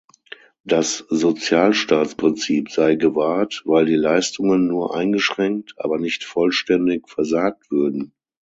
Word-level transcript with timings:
Das 0.63 1.05
Sozialstaatsprinzip 1.11 2.71
sei 2.71 2.95
gewahrt, 2.95 3.61
weil 3.65 3.85
die 3.85 3.93
Leistungen 3.93 4.65
nur 4.67 4.95
eingeschränkt, 4.95 5.75
aber 5.77 5.99
nicht 5.99 6.23
vollständig 6.23 7.07
versagt 7.07 7.69
würden. 7.69 8.11